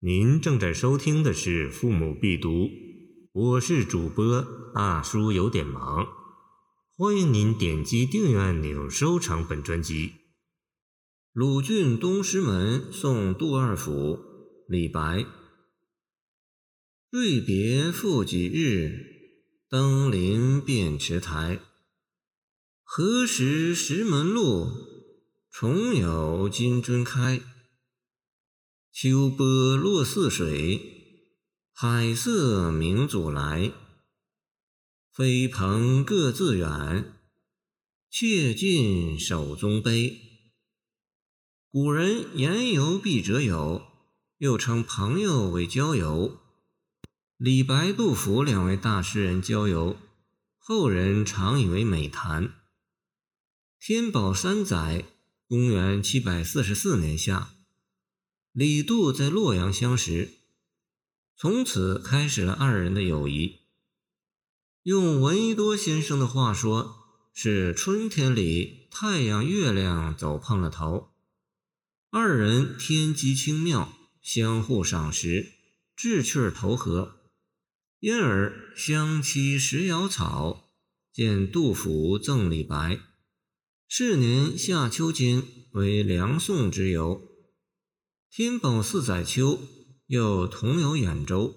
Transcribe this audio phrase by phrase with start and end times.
[0.00, 2.50] 您正在收听的是《父母必读》，
[3.32, 6.06] 我是主播大叔，有点忙。
[6.98, 10.12] 欢迎您点击订阅按钮，收藏本专辑。
[11.32, 14.18] 鲁郡东师门送杜二府，
[14.68, 15.24] 李白。
[17.10, 18.92] 瑞别复几日，
[19.70, 21.58] 登临便池台。
[22.82, 24.68] 何时石门路，
[25.50, 27.40] 重有金樽开。
[28.98, 30.80] 秋波落泗水，
[31.74, 33.70] 海色明祖来。
[35.12, 37.12] 飞蓬各自远，
[38.08, 40.18] 却尽手中杯。
[41.70, 43.82] 古人言游必者友，
[44.38, 46.38] 又称朋友为交游。
[47.36, 49.98] 李白、杜甫两位大诗人交游，
[50.56, 52.54] 后人常以为美谈。
[53.78, 55.04] 天宝三载
[55.46, 57.52] （公元744年夏）。
[58.56, 60.30] 李杜在洛阳相识，
[61.36, 63.58] 从此开始了二人的友谊。
[64.82, 66.96] 用闻一多先生的话说，
[67.34, 71.10] 是春天里太阳、月亮走碰了头，
[72.10, 75.52] 二人天机清妙，相互赏识，
[75.94, 77.16] 志趣投合，
[78.00, 80.70] 因而相期时瑶草，
[81.12, 83.00] 见杜甫赠李白。
[83.86, 87.35] 是年夏秋间为梁宋之游。
[88.36, 89.60] 天宝四载秋，
[90.08, 91.54] 又同游兖州。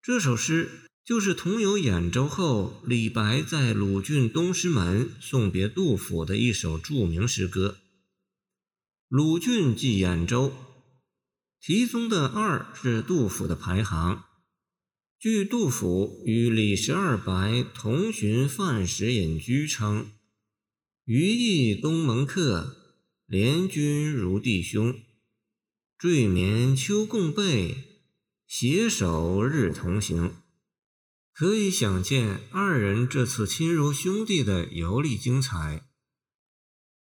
[0.00, 7.78] 这首诗就是同游兖州后，李白在鲁郡东师门送别杜甫的一首著名诗歌。
[9.08, 10.52] 鲁郡即兖州，
[11.60, 14.22] 题中的二是杜甫的排行。
[15.18, 20.12] 据杜甫与李十二白同寻范时隐居称
[21.04, 22.76] ：“余亦东门客，
[23.26, 24.96] 怜君如弟兄。”
[25.98, 28.02] 坠眠秋共被，
[28.46, 30.34] 携手日同行。
[31.32, 35.88] 可以想见二人这次亲如兄弟的游历精彩。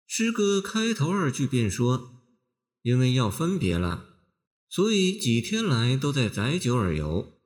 [0.06, 2.22] 诗歌开头二句便说
[2.82, 4.06] ：“因为要分别了，
[4.69, 7.41] 所以几天来都在载酒而游，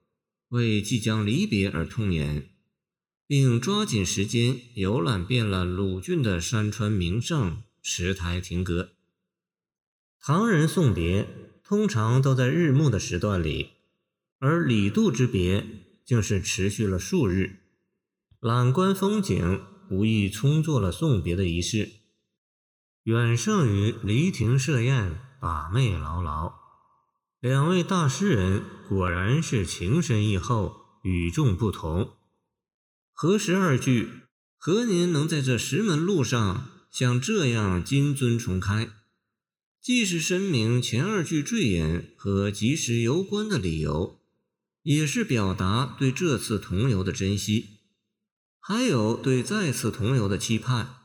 [0.51, 2.51] 为即将离别而痛饮，
[3.27, 8.93] 并抓紧时间游览遍了鲁郡的山川名胜、池台亭阁。”
[10.23, 11.27] 唐人送别
[11.65, 13.71] 通常都在日暮的时段里，
[14.39, 15.67] 而李杜之别
[16.05, 17.61] 竟是持续了数日。
[18.39, 21.91] 览观风景，无意充作了送别的仪式，
[23.05, 26.55] 远胜于离亭设宴、把妹牢牢。
[27.41, 32.13] 两位大诗人果然是情深意厚，与众不同。
[33.11, 34.11] 何时二句？
[34.59, 38.91] 何年能在这石门路上像这样金樽重开？
[39.83, 44.21] 既是申明前二句坠引和及时游观的理由，
[44.83, 47.79] 也是表达对这次同游的珍惜，
[48.59, 50.97] 还有对再次同游的期盼。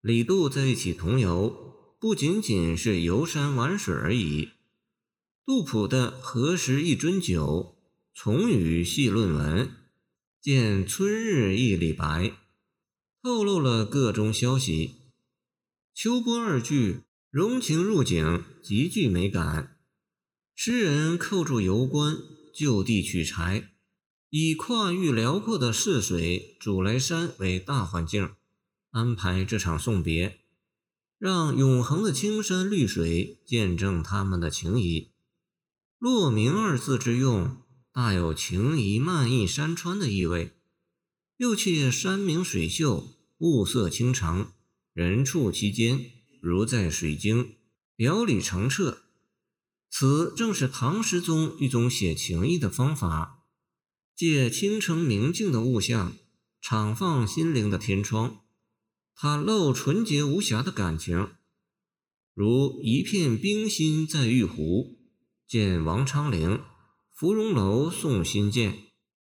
[0.00, 4.48] 李杜在一起同游，不仅仅是游山玩水而已。
[5.44, 7.76] 杜甫的“何时一樽酒，
[8.14, 9.70] 重与细论文，
[10.40, 12.32] 见春日忆李白”，
[13.22, 15.12] 透露了个中消息。
[15.92, 17.02] 秋波二句。
[17.30, 19.76] 融情入景，极具美感。
[20.56, 22.16] 诗人扣住游观，
[22.52, 23.70] 就地取材，
[24.30, 28.30] 以跨域辽阔的泗水、主来山为大环境，
[28.90, 30.40] 安排这场送别，
[31.20, 35.12] 让永恒的青山绿水见证他们的情谊。
[36.00, 37.58] 落明二字之用，
[37.92, 40.56] 大有情谊漫溢山川的意味。
[41.36, 44.50] 又且山明水秀，物色清澄，
[44.92, 46.10] 人处其间。
[46.40, 47.56] 如在水晶，
[47.96, 49.02] 表里澄澈。
[49.90, 53.44] 此正是唐诗中一种写情意的方法，
[54.16, 56.16] 借清澄明净的物象，
[56.60, 58.40] 敞放心灵的天窗，
[59.16, 61.32] 袒露纯洁无瑕的感情。
[62.34, 64.98] 如一片冰心在玉壶，
[65.46, 66.60] 见王昌龄
[67.12, 68.84] 芙蓉楼送辛渐，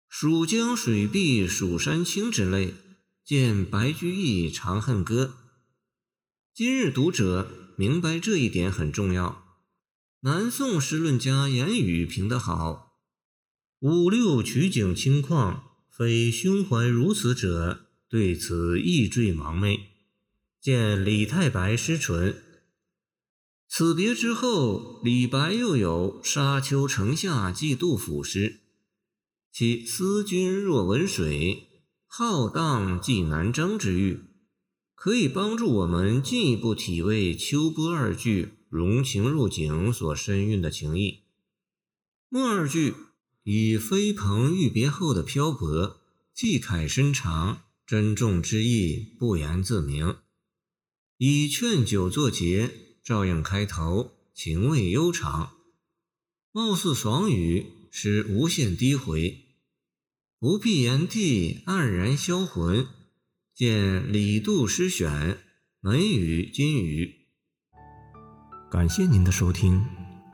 [0.09, 2.73] 蜀江水碧蜀山青之类，
[3.25, 5.37] 见白居易长恨歌。
[6.57, 9.59] 今日读者明白这一点很重要。
[10.21, 13.01] 南宋诗论家严语评得好
[13.83, 19.81] ：“五六曲景清旷，非胸怀如此者，对此亦坠盲昧。”
[20.63, 22.41] 见李太白诗存。
[23.67, 28.61] 此别之后，李白又有“沙丘城下寄杜甫”诗，
[29.51, 34.21] 其思君若闻水，浩荡寄南征之欲。
[35.05, 41.25] 可以帮助我们进一步体味秋波二句融情入景所深蕴的情意。
[42.31, 42.95] 末二句
[43.43, 46.01] 以飞蓬欲别后的漂泊，
[46.33, 50.17] 寄慨深长，珍重之意不言自明。
[51.19, 52.71] 以劝酒作结，
[53.05, 55.53] 照样开头，情味悠长，
[56.51, 59.45] 貌似爽语，实无限低回。
[60.39, 62.87] 不必言地，黯然销魂。
[63.55, 65.39] 见李杜诗选，
[65.83, 67.29] 文语金语。
[68.69, 69.87] 感谢您的收听，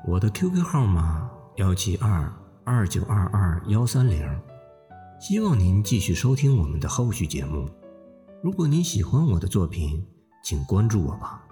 [0.08, 2.32] 我的 QQ 号码幺七二
[2.64, 4.26] 二九二二幺三零，
[5.20, 7.68] 希望您继续收听我们的后续节目。
[8.42, 10.02] 如果您喜欢我的作品，
[10.42, 11.44] 请关注我吧。